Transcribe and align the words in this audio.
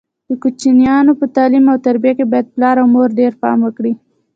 د 0.27 0.29
کوچنیانو 0.43 1.11
په 1.19 1.25
تعلیم 1.35 1.65
او 1.71 1.77
تربیه 1.87 2.13
کې 2.17 2.25
باید 2.31 2.51
پلار 2.55 2.75
او 2.81 2.87
مور 2.93 3.09
ډېر 3.19 3.31
پام 3.41 3.59
وکړي. 3.63 3.93